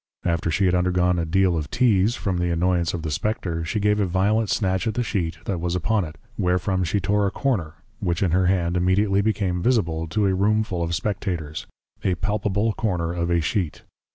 [0.25, 3.79] After she had undergone a deal of Teaze, from the Annoyance of the Spectre, she
[3.79, 7.29] gave a violent snatch at the sheet, that was upon it; wherefrom she tore a
[7.31, 11.67] corner, which in her hand immediately became Visible to a Roomful of Spectators;
[12.03, 13.83] a palpable Corner of a Sheet.